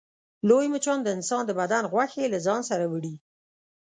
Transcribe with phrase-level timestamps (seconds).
[0.47, 3.15] لوی مچان د انسان د بدن غوښې له ځان سره وړي